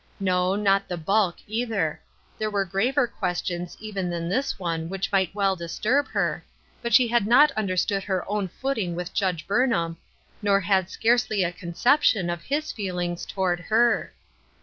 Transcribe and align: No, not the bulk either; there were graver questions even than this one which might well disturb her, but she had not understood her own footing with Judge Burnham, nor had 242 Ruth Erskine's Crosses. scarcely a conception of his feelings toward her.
No, 0.19 0.55
not 0.55 0.87
the 0.87 0.97
bulk 0.97 1.35
either; 1.45 2.01
there 2.39 2.49
were 2.49 2.65
graver 2.65 3.05
questions 3.05 3.77
even 3.79 4.09
than 4.09 4.27
this 4.29 4.57
one 4.57 4.89
which 4.89 5.11
might 5.11 5.35
well 5.35 5.55
disturb 5.55 6.07
her, 6.07 6.43
but 6.81 6.91
she 6.91 7.07
had 7.07 7.27
not 7.27 7.51
understood 7.51 8.03
her 8.05 8.27
own 8.27 8.47
footing 8.47 8.95
with 8.95 9.13
Judge 9.13 9.45
Burnham, 9.45 9.97
nor 10.41 10.59
had 10.61 10.87
242 10.87 10.87
Ruth 10.87 10.87
Erskine's 10.87 10.89
Crosses. 10.89 10.93
scarcely 10.93 11.43
a 11.43 11.51
conception 11.51 12.29
of 12.31 12.41
his 12.41 12.71
feelings 12.71 13.27
toward 13.27 13.59
her. 13.59 14.11